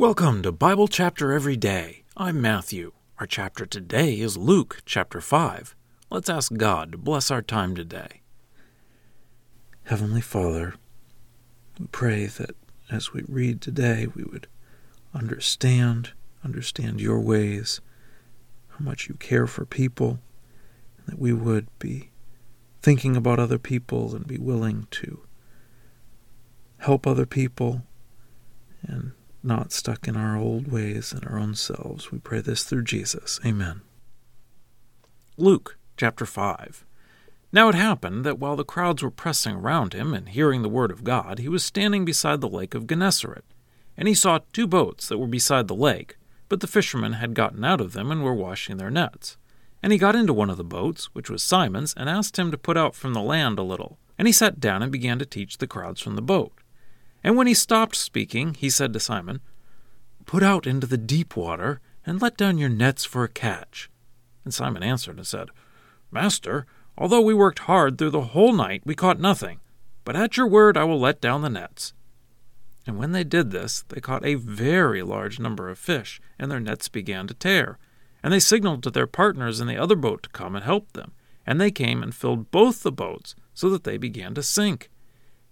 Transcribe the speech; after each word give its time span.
Welcome 0.00 0.40
to 0.44 0.50
Bible 0.50 0.88
Chapter 0.88 1.30
Every 1.30 1.58
Day. 1.58 2.04
I'm 2.16 2.40
Matthew. 2.40 2.92
Our 3.18 3.26
chapter 3.26 3.66
today 3.66 4.18
is 4.18 4.38
Luke 4.38 4.78
chapter 4.86 5.20
5. 5.20 5.76
Let's 6.08 6.30
ask 6.30 6.56
God 6.56 6.92
to 6.92 6.96
bless 6.96 7.30
our 7.30 7.42
time 7.42 7.74
today. 7.74 8.22
Heavenly 9.84 10.22
Father, 10.22 10.72
we 11.78 11.86
pray 11.88 12.24
that 12.24 12.56
as 12.90 13.12
we 13.12 13.24
read 13.28 13.60
today, 13.60 14.06
we 14.06 14.24
would 14.24 14.46
understand, 15.12 16.12
understand 16.42 16.98
your 16.98 17.20
ways, 17.20 17.82
how 18.68 18.82
much 18.82 19.06
you 19.06 19.16
care 19.16 19.46
for 19.46 19.66
people, 19.66 20.18
and 20.96 21.08
that 21.08 21.18
we 21.18 21.34
would 21.34 21.66
be 21.78 22.08
thinking 22.80 23.16
about 23.16 23.38
other 23.38 23.58
people 23.58 24.16
and 24.16 24.26
be 24.26 24.38
willing 24.38 24.86
to 24.92 25.26
help 26.78 27.06
other 27.06 27.26
people 27.26 27.82
and 28.80 29.12
not 29.42 29.72
stuck 29.72 30.06
in 30.06 30.16
our 30.16 30.36
old 30.36 30.70
ways 30.70 31.12
and 31.12 31.24
our 31.24 31.38
own 31.38 31.54
selves. 31.54 32.12
We 32.12 32.18
pray 32.18 32.40
this 32.40 32.64
through 32.64 32.84
Jesus. 32.84 33.40
Amen. 33.44 33.82
Luke 35.36 35.78
chapter 35.96 36.26
5. 36.26 36.84
Now 37.52 37.68
it 37.68 37.74
happened 37.74 38.24
that 38.24 38.38
while 38.38 38.56
the 38.56 38.64
crowds 38.64 39.02
were 39.02 39.10
pressing 39.10 39.56
around 39.56 39.92
him 39.92 40.14
and 40.14 40.28
hearing 40.28 40.62
the 40.62 40.68
word 40.68 40.90
of 40.90 41.02
God, 41.02 41.38
he 41.38 41.48
was 41.48 41.64
standing 41.64 42.04
beside 42.04 42.40
the 42.40 42.48
lake 42.48 42.74
of 42.74 42.86
Gennesaret. 42.86 43.44
And 43.96 44.06
he 44.06 44.14
saw 44.14 44.38
two 44.52 44.66
boats 44.66 45.08
that 45.08 45.18
were 45.18 45.26
beside 45.26 45.66
the 45.66 45.74
lake, 45.74 46.16
but 46.48 46.60
the 46.60 46.66
fishermen 46.66 47.14
had 47.14 47.34
gotten 47.34 47.64
out 47.64 47.80
of 47.80 47.92
them 47.92 48.10
and 48.10 48.22
were 48.22 48.34
washing 48.34 48.76
their 48.76 48.90
nets. 48.90 49.36
And 49.82 49.92
he 49.92 49.98
got 49.98 50.14
into 50.14 50.32
one 50.32 50.50
of 50.50 50.58
the 50.58 50.64
boats, 50.64 51.06
which 51.14 51.28
was 51.28 51.42
Simon's, 51.42 51.94
and 51.96 52.08
asked 52.08 52.38
him 52.38 52.50
to 52.50 52.58
put 52.58 52.76
out 52.76 52.94
from 52.94 53.14
the 53.14 53.22
land 53.22 53.58
a 53.58 53.62
little. 53.62 53.98
And 54.18 54.28
he 54.28 54.32
sat 54.32 54.60
down 54.60 54.82
and 54.82 54.92
began 54.92 55.18
to 55.18 55.26
teach 55.26 55.58
the 55.58 55.66
crowds 55.66 56.00
from 56.00 56.16
the 56.16 56.22
boat. 56.22 56.52
And 57.22 57.36
when 57.36 57.46
he 57.46 57.54
stopped 57.54 57.96
speaking, 57.96 58.54
he 58.54 58.70
said 58.70 58.92
to 58.92 59.00
Simon, 59.00 59.40
Put 60.26 60.42
out 60.42 60.66
into 60.66 60.86
the 60.86 60.96
deep 60.96 61.36
water, 61.36 61.80
and 62.06 62.20
let 62.20 62.36
down 62.36 62.58
your 62.58 62.68
nets 62.68 63.04
for 63.04 63.24
a 63.24 63.28
catch. 63.28 63.90
And 64.44 64.54
Simon 64.54 64.82
answered 64.82 65.16
and 65.16 65.26
said, 65.26 65.50
Master, 66.10 66.66
although 66.96 67.20
we 67.20 67.34
worked 67.34 67.60
hard 67.60 67.98
through 67.98 68.10
the 68.10 68.20
whole 68.20 68.52
night, 68.52 68.82
we 68.84 68.94
caught 68.94 69.20
nothing. 69.20 69.60
But 70.04 70.16
at 70.16 70.36
your 70.36 70.46
word 70.46 70.76
I 70.76 70.84
will 70.84 70.98
let 70.98 71.20
down 71.20 71.42
the 71.42 71.50
nets. 71.50 71.92
And 72.86 72.98
when 72.98 73.12
they 73.12 73.24
did 73.24 73.50
this, 73.50 73.84
they 73.88 74.00
caught 74.00 74.24
a 74.24 74.34
very 74.34 75.02
large 75.02 75.38
number 75.38 75.68
of 75.68 75.78
fish, 75.78 76.20
and 76.38 76.50
their 76.50 76.60
nets 76.60 76.88
began 76.88 77.26
to 77.26 77.34
tear. 77.34 77.78
And 78.22 78.32
they 78.32 78.40
signaled 78.40 78.82
to 78.82 78.90
their 78.90 79.06
partners 79.06 79.60
in 79.60 79.66
the 79.66 79.76
other 79.76 79.96
boat 79.96 80.22
to 80.24 80.28
come 80.30 80.56
and 80.56 80.64
help 80.64 80.92
them. 80.92 81.12
And 81.46 81.60
they 81.60 81.70
came 81.70 82.02
and 82.02 82.14
filled 82.14 82.50
both 82.50 82.82
the 82.82 82.92
boats, 82.92 83.34
so 83.54 83.68
that 83.70 83.84
they 83.84 83.98
began 83.98 84.34
to 84.34 84.42
sink. 84.42 84.90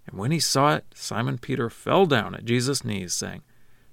And 0.08 0.18
when 0.18 0.30
he 0.30 0.40
saw 0.40 0.74
it, 0.74 0.86
Simon 0.94 1.36
Peter 1.36 1.68
fell 1.68 2.06
down 2.06 2.34
at 2.34 2.46
Jesus' 2.46 2.82
knees, 2.84 3.12
saying, 3.12 3.42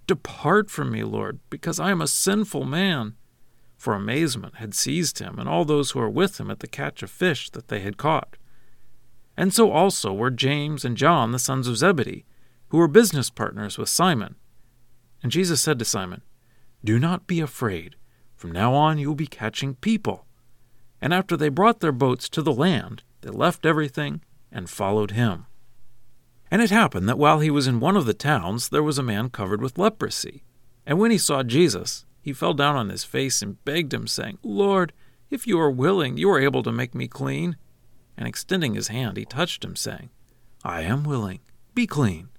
Depart 0.08 0.72
from 0.72 0.92
me, 0.92 1.04
Lord, 1.04 1.40
because 1.50 1.78
I 1.78 1.92
am 1.92 2.02
a 2.02 2.08
sinful 2.08 2.64
man. 2.64 3.16
For 3.78 3.94
amazement 3.94 4.56
had 4.56 4.74
seized 4.74 5.20
him 5.20 5.38
and 5.38 5.50
all 5.50 5.66
those 5.66 5.92
who 5.92 6.00
were 6.00 6.10
with 6.10 6.40
him 6.40 6.50
at 6.50 6.62
the 6.62 6.68
catch 6.68 7.04
of 7.04 7.12
fish 7.12 7.50
that 7.50 7.68
they 7.68 7.82
had 7.82 7.98
caught. 7.98 8.38
And 9.36 9.54
so 9.54 9.72
also 9.72 10.14
were 10.14 10.32
James 10.32 10.86
and 10.86 10.96
John, 10.96 11.34
the 11.34 11.40
sons 11.40 11.68
of 11.68 11.78
Zebedee, 11.78 12.26
who 12.70 12.78
were 12.78 12.88
business 12.88 13.30
partners 13.30 13.78
with 13.78 13.90
Simon. 13.90 14.36
And 15.22 15.34
Jesus 15.34 15.60
said 15.60 15.78
to 15.80 15.86
Simon, 15.86 16.22
Do 16.84 16.98
not 16.98 17.28
be 17.28 17.42
afraid. 17.42 17.98
From 18.38 18.54
now 18.54 18.74
on 18.74 18.98
you 18.98 19.10
will 19.10 19.16
be 19.16 19.28
catching 19.28 19.76
people. 19.76 20.26
And 21.02 21.14
after 21.14 21.36
they 21.36 21.50
brought 21.50 21.82
their 21.82 21.92
boats 21.92 22.30
to 22.30 22.42
the 22.42 22.54
land, 22.54 23.04
they 23.20 23.30
left 23.30 23.66
everything 23.66 24.22
and 24.50 24.70
followed 24.70 25.12
him. 25.12 25.48
And 26.56 26.62
it 26.62 26.72
happened 26.72 27.10
that 27.10 27.18
while 27.18 27.42
he 27.42 27.52
was 27.52 27.68
in 27.68 27.82
one 27.82 27.98
of 27.98 28.06
the 28.06 28.14
towns, 28.14 28.70
there 28.70 28.82
was 28.82 28.98
a 28.98 29.04
man 29.04 29.30
covered 29.30 29.62
with 29.62 29.78
leprosy. 29.78 30.42
And 30.86 30.98
when 30.98 31.12
he 31.12 31.18
saw 31.18 31.44
Jesus, 31.44 32.06
he 32.22 32.32
fell 32.32 32.54
down 32.54 32.78
on 32.78 32.88
his 32.88 33.04
face 33.04 33.42
and 33.42 33.62
begged 33.66 33.94
him, 33.94 34.08
saying, 34.08 34.38
Lord, 34.42 34.94
if 35.30 35.46
you 35.46 35.60
are 35.60 35.70
willing, 35.70 36.16
you 36.16 36.30
are 36.30 36.40
able 36.40 36.64
to 36.64 36.72
make 36.72 36.96
me 36.96 37.10
clean. 37.10 37.58
And 38.16 38.26
extending 38.26 38.74
his 38.74 38.88
hand, 38.88 39.18
he 39.18 39.26
touched 39.26 39.66
him, 39.66 39.76
saying, 39.76 40.12
I 40.64 40.84
am 40.84 41.04
willing, 41.04 41.42
be 41.74 41.86
clean. 41.88 42.30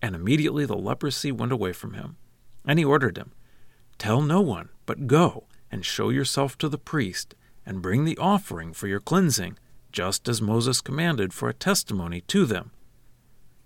And 0.00 0.14
immediately 0.14 0.64
the 0.64 0.74
leprosy 0.74 1.30
went 1.30 1.52
away 1.52 1.74
from 1.74 1.92
him. 1.92 2.16
And 2.64 2.78
he 2.78 2.84
ordered 2.86 3.18
him, 3.18 3.32
Tell 3.98 4.22
no 4.22 4.40
one, 4.40 4.70
but 4.86 5.06
go 5.06 5.48
and 5.70 5.84
show 5.84 6.08
yourself 6.08 6.56
to 6.56 6.68
the 6.70 6.78
priest, 6.78 7.34
and 7.66 7.82
bring 7.82 8.06
the 8.06 8.16
offering 8.16 8.72
for 8.72 8.86
your 8.86 9.00
cleansing, 9.00 9.58
just 9.92 10.30
as 10.30 10.40
Moses 10.40 10.80
commanded 10.80 11.34
for 11.34 11.50
a 11.50 11.52
testimony 11.52 12.22
to 12.22 12.46
them. 12.46 12.70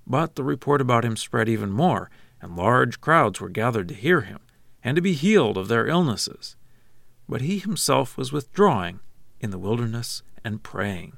But 0.07 0.35
the 0.35 0.45
report 0.45 0.81
about 0.81 1.05
him 1.05 1.17
spread 1.17 1.49
even 1.49 1.71
more, 1.71 2.11
and 2.41 2.57
large 2.57 3.01
crowds 3.01 3.41
were 3.41 3.49
gathered 3.49 3.89
to 3.89 3.95
hear 3.95 4.23
him, 4.23 4.41
and 4.83 4.97
to 4.97 5.03
be 5.03 5.15
healed 5.15 5.57
of 5.57 5.69
their 5.69 5.87
illnesses. 5.87 6.57
But 7.29 7.41
he 7.41 7.59
himself 7.59 8.19
was 8.19 8.33
withdrawing 8.33 9.01
in 9.41 9.51
the 9.51 9.59
wilderness 9.59 10.23
and 10.45 10.63
praying. 10.63 11.17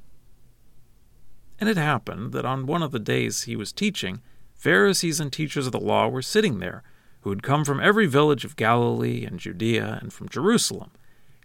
And 1.59 1.69
it 1.69 1.77
happened 1.77 2.33
that 2.33 2.45
on 2.45 2.67
one 2.67 2.83
of 2.83 2.93
the 2.93 2.99
days 2.99 3.45
he 3.45 3.57
was 3.57 3.73
teaching, 3.73 4.21
Pharisees 4.55 5.21
and 5.21 5.33
teachers 5.33 5.67
of 5.67 5.73
the 5.73 5.81
law 5.81 6.09
were 6.09 6.23
sitting 6.23 6.59
there, 6.59 6.83
who 7.21 7.31
had 7.31 7.43
come 7.43 7.65
from 7.65 7.81
every 7.81 8.07
village 8.07 8.45
of 8.45 8.57
Galilee 8.57 9.25
and 9.25 9.41
Judea 9.41 9.99
and 10.01 10.13
from 10.13 10.29
Jerusalem. 10.29 10.93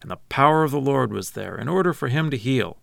And 0.02 0.12
the 0.12 0.18
power 0.29 0.63
of 0.63 0.72
the 0.72 0.79
Lord 0.79 1.12
was 1.12 1.31
there 1.31 1.56
in 1.56 1.68
order 1.68 1.94
for 1.94 2.08
him 2.08 2.29
to 2.29 2.38
heal. 2.38 2.78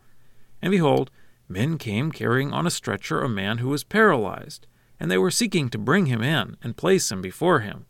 And 0.61 0.71
behold, 0.71 1.11
Men 1.49 1.79
came 1.79 2.13
carrying 2.13 2.53
on 2.53 2.67
a 2.67 2.71
stretcher 2.71 3.23
a 3.23 3.29
man 3.29 3.59
who 3.59 3.69
was 3.69 3.85
paralyzed, 3.85 4.67
and 5.01 5.11
they 5.11 5.19
were 5.19 5.31
seeking 5.31 5.71
to 5.71 5.79
bring 5.79 6.07
him 6.07 6.23
in 6.23 6.57
and 6.63 6.77
place 6.77 7.11
him 7.11 7.23
before 7.23 7.61
him. 7.61 7.87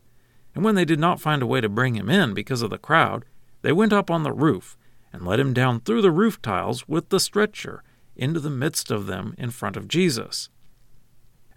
And 0.55 0.63
when 0.63 0.75
they 0.75 0.85
did 0.85 0.99
not 0.99 1.21
find 1.21 1.41
a 1.41 1.47
way 1.47 1.61
to 1.61 1.69
bring 1.69 1.95
him 1.95 2.09
in 2.09 2.33
because 2.33 2.61
of 2.61 2.69
the 2.69 2.77
crowd, 2.77 3.25
they 3.61 3.71
went 3.71 3.93
up 3.93 4.09
on 4.09 4.23
the 4.23 4.31
roof 4.31 4.77
and 5.11 5.25
let 5.25 5.39
him 5.39 5.53
down 5.53 5.81
through 5.81 6.01
the 6.01 6.11
roof 6.11 6.41
tiles 6.41 6.87
with 6.87 7.09
the 7.09 7.19
stretcher 7.19 7.83
into 8.15 8.39
the 8.39 8.49
midst 8.49 8.91
of 8.91 9.05
them 9.05 9.35
in 9.37 9.49
front 9.49 9.75
of 9.75 9.87
Jesus. 9.87 10.49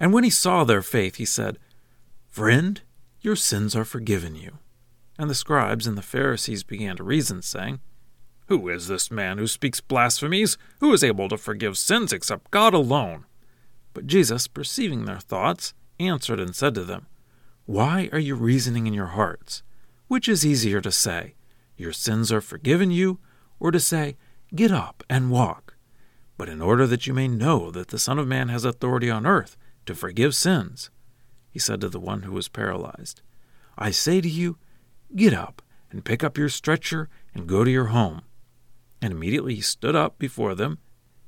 And 0.00 0.12
when 0.12 0.24
he 0.24 0.30
saw 0.30 0.64
their 0.64 0.82
faith, 0.82 1.16
he 1.16 1.24
said, 1.24 1.58
Friend, 2.28 2.80
your 3.20 3.36
sins 3.36 3.76
are 3.76 3.84
forgiven 3.84 4.34
you. 4.34 4.58
And 5.18 5.30
the 5.30 5.34
scribes 5.34 5.86
and 5.86 5.96
the 5.96 6.02
Pharisees 6.02 6.64
began 6.64 6.96
to 6.96 7.04
reason, 7.04 7.42
saying, 7.42 7.80
who 8.46 8.68
is 8.68 8.88
this 8.88 9.10
man 9.10 9.38
who 9.38 9.46
speaks 9.46 9.80
blasphemies? 9.80 10.58
Who 10.80 10.92
is 10.92 11.04
able 11.04 11.28
to 11.28 11.36
forgive 11.36 11.78
sins 11.78 12.12
except 12.12 12.50
God 12.50 12.74
alone? 12.74 13.24
But 13.94 14.06
Jesus, 14.06 14.46
perceiving 14.48 15.04
their 15.04 15.20
thoughts, 15.20 15.74
answered 16.00 16.40
and 16.40 16.54
said 16.54 16.74
to 16.74 16.84
them, 16.84 17.06
Why 17.66 18.08
are 18.12 18.18
you 18.18 18.34
reasoning 18.34 18.86
in 18.86 18.94
your 18.94 19.06
hearts? 19.06 19.62
Which 20.08 20.28
is 20.28 20.44
easier 20.44 20.80
to 20.80 20.92
say, 20.92 21.34
Your 21.76 21.92
sins 21.92 22.32
are 22.32 22.40
forgiven 22.40 22.90
you, 22.90 23.20
or 23.60 23.70
to 23.70 23.80
say, 23.80 24.16
Get 24.54 24.70
up 24.70 25.02
and 25.08 25.30
walk? 25.30 25.76
But 26.36 26.48
in 26.48 26.60
order 26.60 26.86
that 26.86 27.06
you 27.06 27.14
may 27.14 27.28
know 27.28 27.70
that 27.70 27.88
the 27.88 27.98
Son 27.98 28.18
of 28.18 28.26
Man 28.26 28.48
has 28.48 28.64
authority 28.64 29.10
on 29.10 29.26
earth 29.26 29.56
to 29.86 29.94
forgive 29.94 30.34
sins, 30.34 30.90
he 31.48 31.58
said 31.58 31.80
to 31.82 31.88
the 31.88 32.00
one 32.00 32.22
who 32.22 32.32
was 32.32 32.48
paralyzed, 32.48 33.22
I 33.78 33.90
say 33.90 34.20
to 34.20 34.28
you, 34.28 34.58
Get 35.14 35.32
up 35.32 35.62
and 35.90 36.04
pick 36.04 36.24
up 36.24 36.36
your 36.36 36.48
stretcher 36.48 37.08
and 37.34 37.46
go 37.46 37.64
to 37.64 37.70
your 37.70 37.86
home. 37.86 38.22
And 39.02 39.12
immediately 39.12 39.56
he 39.56 39.60
stood 39.60 39.96
up 39.96 40.16
before 40.18 40.54
them, 40.54 40.78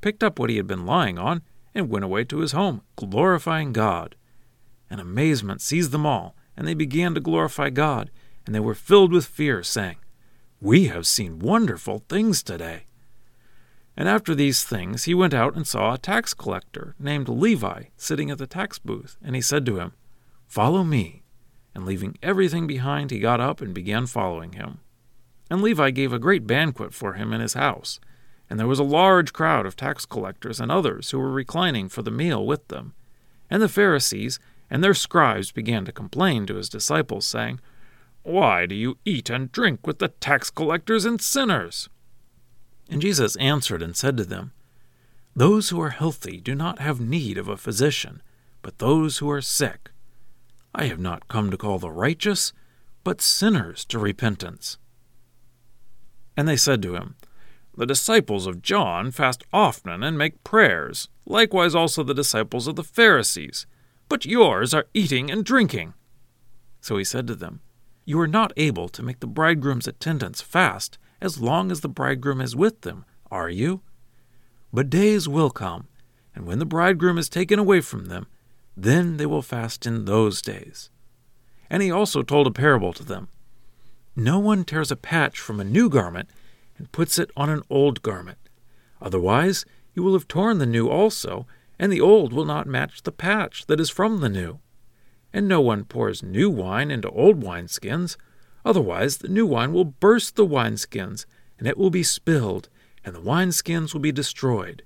picked 0.01 0.23
up 0.23 0.39
what 0.39 0.49
he 0.49 0.57
had 0.57 0.67
been 0.69 0.87
lying 0.87 1.19
on, 1.19 1.43
and 1.75 1.91
went 1.91 2.05
away 2.05 2.23
to 2.25 2.39
his 2.39 2.53
home, 2.53 2.83
glorifying 2.95 3.73
God. 3.73 4.15
And 4.89 5.01
amazement 5.01 5.61
seized 5.61 5.91
them 5.91 6.07
all, 6.07 6.37
and 6.57 6.69
they 6.69 6.75
began 6.75 7.15
to 7.15 7.21
glorify 7.21 7.71
God, 7.71 8.13
and 8.47 8.55
they 8.55 8.61
were 8.61 8.75
filled 8.75 9.13
with 9.13 9.27
fear, 9.27 9.65
saying, 9.65 9.97
We 10.61 10.87
have 10.87 11.07
seen 11.07 11.41
wonderful 11.41 12.05
things 12.09 12.45
today. 12.45 12.84
And 13.97 14.09
after 14.09 14.34
these 14.34 14.65
things 14.65 15.05
he 15.05 15.15
went 15.15 15.34
out 15.34 15.57
and 15.57 15.67
saw 15.67 15.95
a 15.95 15.99
tax 15.99 16.33
collector 16.33 16.95
named 16.99 17.29
Levi 17.29 17.84
sitting 17.97 18.31
at 18.31 18.39
the 18.39 18.47
tax 18.47 18.79
booth, 18.79 19.17
and 19.21 19.34
he 19.34 19.43
said 19.43 19.67
to 19.67 19.79
him, 19.79 19.95
Follow 20.47 20.84
me. 20.84 21.23
And 21.75 21.84
leaving 21.84 22.17
everything 22.23 22.69
behind, 22.69 23.11
he 23.11 23.19
got 23.19 23.41
up 23.41 23.60
and 23.60 23.75
began 23.75 24.07
following 24.07 24.53
him. 24.53 24.78
And 25.51 25.63
Levi 25.63 25.91
gave 25.91 26.13
a 26.13 26.19
great 26.19 26.47
banquet 26.47 26.95
for 26.95 27.15
him 27.15 27.33
in 27.33 27.41
his 27.41 27.55
house, 27.55 28.01
and 28.49 28.59
there 28.59 28.67
was 28.67 28.79
a 28.79 28.85
large 28.85 29.33
crowd 29.33 29.67
of 29.67 29.77
tax 29.77 30.07
collectors 30.07 30.61
and 30.61 30.71
others 30.71 31.11
who 31.11 31.19
were 31.19 31.31
reclining 31.31 31.89
for 31.89 32.03
the 32.03 32.11
meal 32.11 32.45
with 32.45 32.69
them. 32.69 32.95
And 33.51 33.63
the 33.63 33.69
Pharisees 33.69 34.39
and 34.71 34.83
their 34.83 34.95
scribes 34.95 35.53
began 35.53 35.85
to 35.85 35.93
complain 35.93 36.47
to 36.47 36.57
his 36.57 36.69
disciples, 36.69 37.27
saying, 37.27 37.61
Why 38.23 38.67
do 38.67 38.75
you 38.75 38.99
eat 39.05 39.31
and 39.31 39.53
drink 39.53 39.87
with 39.87 39.99
the 39.99 40.09
tax 40.09 40.51
collectors 40.51 41.05
and 41.05 41.21
sinners? 41.21 41.89
And 42.91 43.01
Jesus 43.01 43.37
answered 43.37 43.83
and 43.83 43.97
said 43.97 44.17
to 44.17 44.25
them, 44.25 44.53
Those 45.35 45.69
who 45.69 45.81
are 45.81 45.91
healthy 45.91 46.41
do 46.41 46.55
not 46.55 46.79
have 46.79 47.01
need 47.01 47.39
of 47.39 47.49
a 47.49 47.57
physician, 47.57 48.23
but 48.63 48.79
those 48.79 49.19
who 49.19 49.31
are 49.31 49.43
sick. 49.43 49.91
I 50.75 50.87
have 50.87 50.99
not 50.99 51.29
come 51.29 51.51
to 51.51 51.57
call 51.57 51.79
the 51.79 51.91
righteous, 51.91 52.53
but 53.05 53.21
sinners 53.21 53.85
to 53.87 53.99
repentance. 53.99 54.79
And 56.36 56.48
they 56.48 56.57
said 56.57 56.83
to 56.83 56.95
him, 56.95 57.16
The 57.77 57.86
disciples 57.86 58.47
of 58.47 58.63
John 58.63 59.10
fast 59.10 59.45
often 59.53 60.03
and 60.03 60.19
make 60.19 60.45
prayers, 60.45 61.09
likewise 61.27 61.75
also 61.75 62.03
the 62.03 62.15
disciples 62.15 62.66
of 62.66 62.77
the 62.77 62.84
Pharisees, 62.84 63.66
but 64.09 64.27
yours 64.27 64.75
are 64.75 64.86
eating 64.95 65.31
and 65.31 65.45
drinking. 65.45 65.95
So 66.81 66.97
he 66.97 67.04
said 67.04 67.27
to 67.28 67.34
them, 67.34 67.60
You 68.04 68.21
are 68.21 68.27
not 68.27 68.53
able 68.57 68.89
to 68.91 69.03
make 69.03 69.21
the 69.21 69.27
bridegroom's 69.27 69.89
attendants 69.89 70.42
fast 70.42 70.98
as 71.21 71.41
long 71.41 71.71
as 71.71 71.81
the 71.81 71.89
bridegroom 71.89 72.41
is 72.41 72.54
with 72.54 72.83
them, 72.83 73.04
are 73.31 73.48
you? 73.48 73.81
But 74.72 74.91
days 74.91 75.28
will 75.28 75.51
come, 75.51 75.89
and 76.34 76.47
when 76.47 76.59
the 76.59 76.66
bridegroom 76.66 77.16
is 77.16 77.28
taken 77.28 77.59
away 77.59 77.81
from 77.81 78.07
them, 78.07 78.27
then 78.77 79.16
they 79.16 79.27
will 79.27 79.41
fast 79.41 79.86
in 79.86 80.04
those 80.04 80.42
days. 80.42 80.91
And 81.71 81.83
he 81.83 81.91
also 81.91 82.22
told 82.22 82.47
a 82.47 82.51
parable 82.51 82.92
to 82.92 83.04
them 83.04 83.28
No 84.16 84.39
one 84.39 84.65
tears 84.65 84.91
a 84.91 84.97
patch 84.97 85.41
from 85.41 85.59
a 85.59 85.65
new 85.65 85.89
garment 85.89 86.28
and 86.78 86.93
puts 86.93 87.19
it 87.19 87.31
on 87.37 87.51
an 87.51 87.63
old 87.69 88.03
garment. 88.03 88.39
Otherwise, 89.01 89.65
you 89.93 90.03
will 90.03 90.13
have 90.13 90.28
torn 90.28 90.59
the 90.59 90.66
new 90.66 90.89
also, 90.89 91.47
and 91.78 91.93
the 91.93 92.01
old 92.01 92.33
will 92.33 92.45
not 92.45 92.66
match 92.66 93.03
the 93.03 93.13
patch 93.13 93.66
that 93.66 93.81
is 93.81 93.91
from 93.91 94.21
the 94.21 94.28
new. 94.28 94.61
And 95.33 95.49
no 95.49 95.61
one 95.61 95.84
pours 95.84 96.22
new 96.22 96.49
wine 96.49 96.91
into 96.91 97.11
old 97.11 97.43
wineskins, 97.43 98.16
otherwise 98.65 99.19
the 99.19 99.28
new 99.28 99.47
wine 99.47 99.72
will 99.72 99.84
burst 99.84 100.37
the 100.37 100.47
wineskins, 100.47 101.27
and 101.59 101.67
it 101.67 101.77
will 101.77 101.91
be 101.91 102.05
spilled, 102.05 102.69
and 103.05 103.15
the 103.15 103.21
wineskins 103.21 103.93
will 103.93 104.01
be 104.01 104.13
destroyed. 104.13 104.84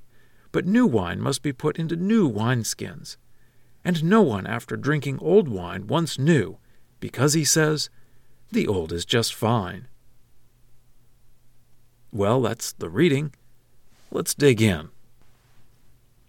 But 0.53 0.67
new 0.67 0.87
wine 0.87 1.21
must 1.21 1.43
be 1.43 1.53
put 1.53 1.79
into 1.79 1.97
new 1.97 2.31
wineskins. 2.31 3.19
And 3.85 4.05
no 4.05 4.23
one, 4.23 4.47
after 4.47 4.77
drinking 4.77 5.19
old 5.21 5.49
wine, 5.49 5.87
wants 5.87 6.19
new, 6.19 6.59
because 6.99 7.35
he 7.35 7.45
says, 7.45 7.91
The 8.51 8.67
old 8.67 8.93
is 8.93 9.05
just 9.05 9.35
fine. 9.35 9.89
Well, 12.13 12.41
that's 12.41 12.73
the 12.73 12.89
reading. 12.89 13.35
Let's 14.11 14.35
dig 14.35 14.63
in. 14.63 14.89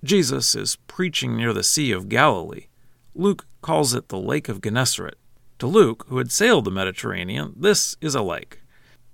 Jesus 0.04 0.56
is 0.56 0.78
preaching 0.88 1.36
near 1.36 1.54
the 1.54 1.64
Sea 1.64 1.92
of 1.92 2.10
Galilee. 2.10 2.68
Luke 3.16 3.46
calls 3.62 3.94
it 3.94 4.10
the 4.10 4.18
Lake 4.18 4.50
of 4.50 4.62
Gennesaret. 4.62 5.18
To 5.60 5.68
Luke, 5.68 6.06
who 6.08 6.18
had 6.18 6.32
sailed 6.32 6.66
the 6.66 6.72
Mediterranean, 6.72 7.54
this 7.58 7.98
is 8.00 8.16
a 8.16 8.22
lake. 8.22 8.62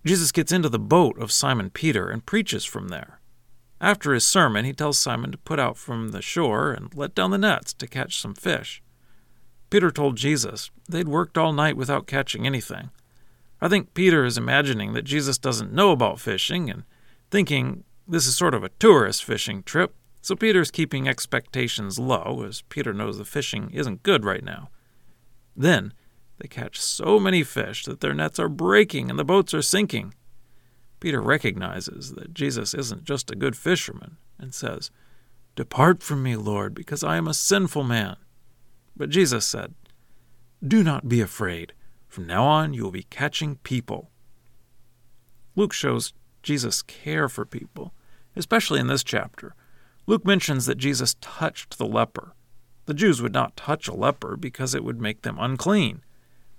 Jesus 0.05 0.31
gets 0.31 0.51
into 0.51 0.69
the 0.69 0.77
boat 0.77 1.17
of 1.19 1.31
Simon 1.31 1.71
Peter 1.71 2.09
and 2.09 2.25
preaches 2.25 2.65
from 2.65 2.89
there. 2.89 3.19
After 3.81 4.13
his 4.13 4.23
sermon, 4.23 4.63
he 4.63 4.73
tells 4.73 4.99
Simon 4.99 5.31
to 5.31 5.37
put 5.39 5.59
out 5.59 5.77
from 5.77 6.09
the 6.09 6.21
shore 6.21 6.71
and 6.71 6.93
let 6.95 7.15
down 7.15 7.31
the 7.31 7.37
nets 7.37 7.73
to 7.73 7.87
catch 7.87 8.19
some 8.19 8.35
fish. 8.35 8.83
Peter 9.71 9.89
told 9.89 10.17
Jesus 10.17 10.69
they'd 10.87 11.07
worked 11.07 11.37
all 11.37 11.51
night 11.51 11.75
without 11.75 12.07
catching 12.07 12.45
anything. 12.45 12.91
I 13.61 13.67
think 13.67 13.93
Peter 13.93 14.25
is 14.25 14.37
imagining 14.37 14.93
that 14.93 15.03
Jesus 15.03 15.37
doesn't 15.37 15.73
know 15.73 15.91
about 15.91 16.19
fishing 16.19 16.69
and 16.69 16.83
thinking 17.31 17.83
this 18.07 18.27
is 18.27 18.35
sort 18.35 18.53
of 18.53 18.63
a 18.63 18.69
tourist 18.69 19.23
fishing 19.23 19.63
trip 19.63 19.95
so 20.25 20.35
Peter's 20.35 20.71
keeping 20.71 21.07
expectations 21.07 21.99
low, 21.99 22.43
as 22.47 22.63
Peter 22.63 22.95
knows 22.95 23.19
the 23.19 23.25
fishing 23.25 23.69
isn't 23.71 24.01
good 24.01 24.25
right 24.25 24.43
now. 24.43 24.71
Then 25.55 25.93
they 26.39 26.47
catch 26.47 26.81
so 26.81 27.19
many 27.19 27.43
fish 27.43 27.85
that 27.85 28.01
their 28.01 28.15
nets 28.15 28.39
are 28.39 28.49
breaking 28.49 29.11
and 29.11 29.19
the 29.19 29.23
boats 29.23 29.53
are 29.53 29.61
sinking. 29.61 30.15
Peter 30.99 31.21
recognizes 31.21 32.13
that 32.13 32.33
Jesus 32.33 32.73
isn't 32.73 33.03
just 33.03 33.29
a 33.29 33.35
good 33.35 33.55
fisherman 33.55 34.17
and 34.39 34.51
says, 34.51 34.89
Depart 35.55 36.01
from 36.01 36.23
me, 36.23 36.35
Lord, 36.35 36.73
because 36.73 37.03
I 37.03 37.17
am 37.17 37.27
a 37.27 37.33
sinful 37.35 37.83
man. 37.83 38.15
But 38.97 39.11
Jesus 39.11 39.45
said, 39.45 39.75
Do 40.67 40.83
not 40.83 41.07
be 41.07 41.21
afraid. 41.21 41.73
From 42.15 42.27
now 42.27 42.45
on, 42.45 42.73
you 42.73 42.81
will 42.81 42.91
be 42.91 43.03
catching 43.09 43.57
people. 43.57 44.09
Luke 45.57 45.73
shows 45.73 46.13
Jesus' 46.43 46.81
care 46.81 47.27
for 47.27 47.43
people, 47.45 47.93
especially 48.37 48.79
in 48.79 48.87
this 48.87 49.03
chapter 49.03 49.53
Luke 50.07 50.25
mentions 50.25 50.65
that 50.65 50.77
Jesus 50.77 51.17
touched 51.19 51.77
the 51.77 51.85
leper. 51.85 52.33
The 52.85 52.93
Jews 52.93 53.21
would 53.21 53.33
not 53.33 53.57
touch 53.57 53.89
a 53.89 53.93
leper 53.93 54.37
because 54.37 54.73
it 54.73 54.85
would 54.85 55.01
make 55.01 55.23
them 55.23 55.35
unclean. 55.37 56.03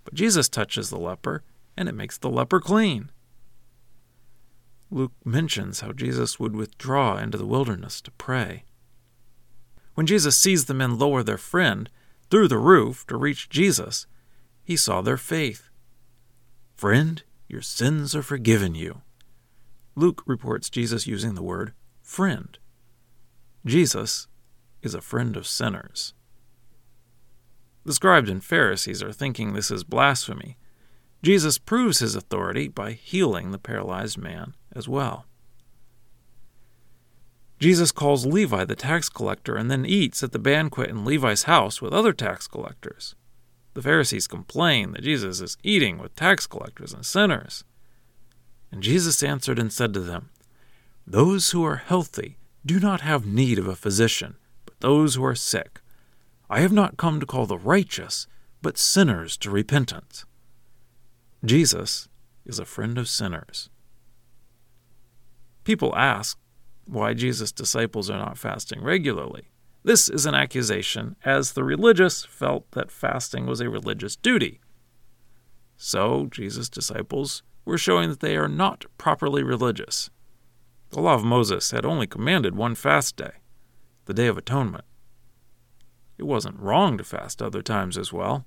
But 0.04 0.12
Jesus 0.12 0.50
touches 0.50 0.90
the 0.90 0.98
leper, 0.98 1.42
and 1.74 1.88
it 1.88 1.94
makes 1.94 2.18
the 2.18 2.28
leper 2.28 2.60
clean. 2.60 3.10
Luke 4.90 5.12
mentions 5.24 5.80
how 5.80 5.92
Jesus 5.92 6.38
would 6.38 6.54
withdraw 6.54 7.16
into 7.16 7.38
the 7.38 7.46
wilderness 7.46 8.02
to 8.02 8.10
pray. 8.10 8.64
When 9.94 10.06
Jesus 10.06 10.36
sees 10.36 10.66
the 10.66 10.74
men 10.74 10.98
lower 10.98 11.22
their 11.22 11.38
friend 11.38 11.88
through 12.30 12.48
the 12.48 12.58
roof 12.58 13.06
to 13.06 13.16
reach 13.16 13.48
Jesus, 13.48 14.06
he 14.66 14.76
saw 14.76 15.00
their 15.00 15.16
faith. 15.16 15.70
Friend, 16.74 17.22
your 17.48 17.62
sins 17.62 18.16
are 18.16 18.22
forgiven 18.22 18.74
you. 18.74 19.02
Luke 19.94 20.24
reports 20.26 20.68
Jesus 20.68 21.06
using 21.06 21.36
the 21.36 21.42
word 21.42 21.72
friend. 22.02 22.58
Jesus 23.64 24.26
is 24.82 24.92
a 24.92 25.00
friend 25.00 25.36
of 25.36 25.46
sinners. 25.46 26.14
The 27.84 27.94
scribes 27.94 28.28
and 28.28 28.42
Pharisees 28.42 29.04
are 29.04 29.12
thinking 29.12 29.52
this 29.52 29.70
is 29.70 29.84
blasphemy. 29.84 30.58
Jesus 31.22 31.58
proves 31.58 32.00
his 32.00 32.16
authority 32.16 32.66
by 32.66 32.90
healing 32.92 33.52
the 33.52 33.58
paralyzed 33.58 34.18
man 34.18 34.54
as 34.74 34.88
well. 34.88 35.26
Jesus 37.60 37.92
calls 37.92 38.26
Levi 38.26 38.64
the 38.64 38.74
tax 38.74 39.08
collector 39.08 39.54
and 39.54 39.70
then 39.70 39.86
eats 39.86 40.24
at 40.24 40.32
the 40.32 40.40
banquet 40.40 40.90
in 40.90 41.04
Levi's 41.04 41.44
house 41.44 41.80
with 41.80 41.92
other 41.92 42.12
tax 42.12 42.48
collectors. 42.48 43.14
The 43.76 43.82
Pharisees 43.82 44.26
complain 44.26 44.92
that 44.92 45.02
Jesus 45.02 45.42
is 45.42 45.58
eating 45.62 45.98
with 45.98 46.16
tax 46.16 46.46
collectors 46.46 46.94
and 46.94 47.04
sinners. 47.04 47.62
And 48.72 48.82
Jesus 48.82 49.22
answered 49.22 49.58
and 49.58 49.70
said 49.70 49.92
to 49.92 50.00
them, 50.00 50.30
Those 51.06 51.50
who 51.50 51.62
are 51.62 51.76
healthy 51.76 52.38
do 52.64 52.80
not 52.80 53.02
have 53.02 53.26
need 53.26 53.58
of 53.58 53.68
a 53.68 53.76
physician, 53.76 54.36
but 54.64 54.80
those 54.80 55.16
who 55.16 55.24
are 55.26 55.34
sick. 55.34 55.82
I 56.48 56.60
have 56.60 56.72
not 56.72 56.96
come 56.96 57.20
to 57.20 57.26
call 57.26 57.44
the 57.44 57.58
righteous, 57.58 58.26
but 58.62 58.78
sinners 58.78 59.36
to 59.36 59.50
repentance. 59.50 60.24
Jesus 61.44 62.08
is 62.46 62.58
a 62.58 62.64
friend 62.64 62.96
of 62.96 63.10
sinners. 63.10 63.68
People 65.64 65.94
ask 65.94 66.38
why 66.86 67.12
Jesus' 67.12 67.52
disciples 67.52 68.08
are 68.08 68.18
not 68.18 68.38
fasting 68.38 68.82
regularly. 68.82 69.50
This 69.86 70.08
is 70.08 70.26
an 70.26 70.34
accusation, 70.34 71.14
as 71.24 71.52
the 71.52 71.62
religious 71.62 72.24
felt 72.24 72.68
that 72.72 72.90
fasting 72.90 73.46
was 73.46 73.60
a 73.60 73.70
religious 73.70 74.16
duty. 74.16 74.58
So, 75.76 76.26
Jesus' 76.28 76.68
disciples 76.68 77.44
were 77.64 77.78
showing 77.78 78.08
that 78.08 78.18
they 78.18 78.36
are 78.36 78.48
not 78.48 78.86
properly 78.98 79.44
religious. 79.44 80.10
The 80.90 81.00
law 81.00 81.14
of 81.14 81.22
Moses 81.22 81.70
had 81.70 81.86
only 81.86 82.08
commanded 82.08 82.56
one 82.56 82.74
fast 82.74 83.14
day, 83.14 83.34
the 84.06 84.12
Day 84.12 84.26
of 84.26 84.36
Atonement. 84.36 84.86
It 86.18 86.24
wasn't 86.24 86.58
wrong 86.58 86.98
to 86.98 87.04
fast 87.04 87.40
other 87.40 87.62
times 87.62 87.96
as 87.96 88.12
well. 88.12 88.44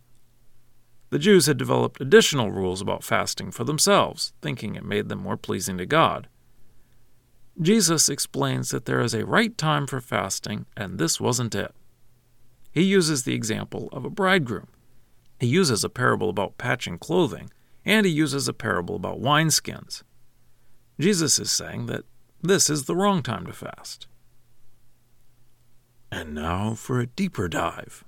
The 1.09 1.19
Jews 1.19 1.45
had 1.45 1.57
developed 1.57 2.01
additional 2.01 2.51
rules 2.51 2.81
about 2.81 3.06
fasting 3.06 3.51
for 3.51 3.63
themselves, 3.63 4.34
thinking 4.41 4.75
it 4.75 4.84
made 4.84 5.08
them 5.08 5.19
more 5.19 5.38
pleasing 5.38 5.77
to 5.77 5.86
God. 5.86 6.27
Jesus 7.62 8.08
explains 8.08 8.72
that 8.72 8.86
there 8.86 9.01
is 9.01 9.13
a 9.13 9.25
right 9.25 9.58
time 9.58 9.86
for 9.86 10.00
fasting, 10.00 10.66
and 10.78 10.98
this 10.98 11.20
wasn't 11.20 11.56
it. 11.56 11.74
He 12.72 12.84
uses 12.84 13.24
the 13.24 13.34
example 13.34 13.89
of 13.92 14.06
a 14.06 14.10
bridegroom. 14.10 14.68
He 15.39 15.48
uses 15.48 15.84
a 15.84 15.89
parable 15.89 16.30
about 16.30 16.58
patching 16.58 16.98
clothing, 16.98 17.50
and 17.86 18.06
he 18.06 18.12
uses 18.12 18.48
a 18.48 18.54
parable 18.54 18.96
about 18.96 19.22
wineskins. 19.22 20.04
Jesus 21.00 21.39
is 21.39 21.51
saying 21.51 21.86
that 21.88 22.06
this 22.42 22.70
is 22.70 22.86
the 22.86 22.96
wrong 22.96 23.22
time 23.24 23.46
to 23.46 23.54
fast. 23.54 24.08
And 26.12 26.34
now 26.34 26.74
for 26.74 27.00
a 27.00 27.08
deeper 27.08 27.48
dive. 27.48 28.04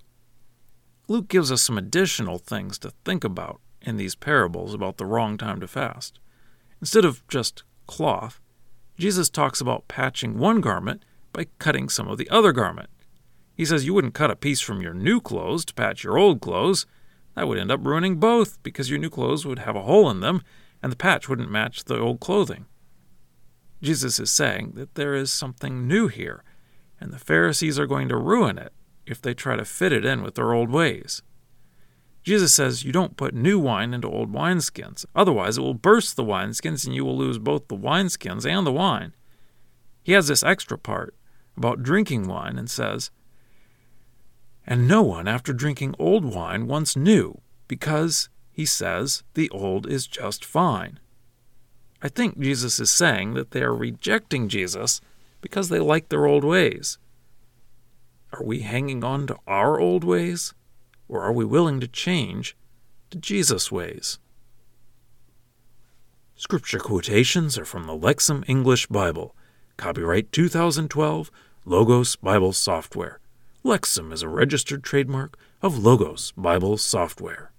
Luke 1.08 1.28
gives 1.28 1.52
us 1.52 1.62
some 1.62 1.78
additional 1.78 2.38
things 2.38 2.78
to 2.80 2.92
think 3.06 3.24
about 3.24 3.60
in 3.82 3.98
these 3.98 4.16
parables 4.16 4.74
about 4.74 4.98
the 4.98 5.06
wrong 5.06 5.38
time 5.38 5.60
to 5.60 5.68
fast. 5.68 6.20
Instead 6.80 7.06
of 7.06 7.26
just 7.28 7.64
cloth, 7.88 8.41
Jesus 9.02 9.32
talks 9.32 9.60
about 9.60 9.88
patching 9.88 10.38
one 10.38 10.62
garment 10.62 11.04
by 11.34 11.48
cutting 11.58 11.90
some 11.90 12.08
of 12.08 12.20
the 12.20 12.30
other 12.30 12.52
garment. 12.52 12.88
He 13.56 13.66
says 13.66 13.84
you 13.84 13.96
wouldn't 13.96 14.14
cut 14.14 14.30
a 14.30 14.36
piece 14.36 14.62
from 14.62 14.80
your 14.80 14.94
new 14.94 15.20
clothes 15.20 15.66
to 15.66 15.74
patch 15.74 16.04
your 16.04 16.20
old 16.20 16.40
clothes. 16.40 16.86
That 17.36 17.48
would 17.48 17.58
end 17.58 17.72
up 17.72 17.84
ruining 17.84 18.18
both 18.18 18.62
because 18.62 18.92
your 18.92 19.00
new 19.00 19.10
clothes 19.10 19.44
would 19.44 19.58
have 19.58 19.76
a 19.76 19.82
hole 19.82 20.08
in 20.12 20.20
them 20.20 20.44
and 20.84 20.92
the 20.92 20.96
patch 20.96 21.28
wouldn't 21.28 21.50
match 21.50 21.86
the 21.86 21.98
old 21.98 22.20
clothing. 22.20 22.68
Jesus 23.82 24.20
is 24.20 24.30
saying 24.30 24.74
that 24.76 24.94
there 24.94 25.16
is 25.16 25.34
something 25.34 25.88
new 25.88 26.08
here, 26.08 26.44
and 27.00 27.12
the 27.12 27.18
Pharisees 27.18 27.80
are 27.80 27.88
going 27.88 28.08
to 28.08 28.18
ruin 28.18 28.60
it 28.60 28.72
if 29.08 29.20
they 29.20 29.34
try 29.34 29.56
to 29.56 29.66
fit 29.66 29.92
it 29.92 30.06
in 30.06 30.22
with 30.22 30.36
their 30.36 30.54
old 30.54 30.70
ways. 30.70 31.24
Jesus 32.24 32.54
says 32.54 32.84
you 32.84 32.92
don't 32.92 33.18
put 33.18 33.34
new 33.34 33.58
wine 33.58 33.94
into 33.94 34.10
old 34.10 34.32
wineskins, 34.32 35.06
otherwise, 35.16 35.58
it 35.58 35.62
will 35.62 35.74
burst 35.74 36.16
the 36.16 36.24
wineskins 36.24 36.86
and 36.86 36.96
you 36.96 37.04
will 37.04 37.18
lose 37.18 37.40
both 37.40 37.68
the 37.68 37.76
wineskins 37.76 38.46
and 38.46 38.66
the 38.66 38.72
wine. 38.72 39.14
He 40.04 40.12
has 40.14 40.28
this 40.28 40.44
extra 40.44 40.78
part 40.78 41.16
about 41.58 41.84
drinking 41.84 42.28
wine 42.28 42.58
and 42.58 42.70
says, 42.70 43.12
And 44.66 44.88
no 44.88 45.02
one, 45.02 45.28
after 45.28 45.54
drinking 45.54 45.96
old 45.98 46.26
wine, 46.26 46.68
wants 46.68 46.96
new, 46.96 47.42
because, 47.68 48.30
he 48.52 48.66
says, 48.66 49.24
the 49.34 49.50
old 49.50 49.88
is 49.88 50.08
just 50.08 50.46
fine. 50.46 51.00
I 52.02 52.10
think 52.10 52.40
Jesus 52.40 52.80
is 52.80 52.90
saying 52.90 53.34
that 53.36 53.52
they 53.52 53.62
are 53.62 53.76
rejecting 53.76 54.50
Jesus 54.50 55.02
because 55.40 55.70
they 55.70 55.80
like 55.80 56.10
their 56.10 56.26
old 56.26 56.44
ways. 56.44 56.98
Are 58.34 58.44
we 58.44 58.62
hanging 58.62 59.04
on 59.04 59.28
to 59.28 59.38
our 59.46 59.80
old 59.80 60.04
ways? 60.04 60.54
Or 61.12 61.22
are 61.22 61.32
we 61.32 61.46
willing 61.46 61.80
to 61.82 61.88
change 61.88 62.56
to 63.12 63.18
Jesus' 63.18 63.72
ways. 63.72 64.18
Scripture 66.36 66.80
quotations 66.80 67.58
are 67.58 67.66
from 67.66 67.86
the 67.86 67.98
Lexham 67.98 68.44
English 68.48 68.88
Bible. 68.88 69.36
Copyright 69.78 70.32
2012, 70.32 71.30
Logos 71.66 72.16
Bible 72.16 72.54
Software. 72.54 73.20
Lexham 73.64 74.12
is 74.12 74.24
a 74.24 74.30
registered 74.30 74.84
trademark 74.84 75.38
of 75.62 75.78
Logos 75.78 76.32
Bible 76.36 76.78
Software. 76.78 77.52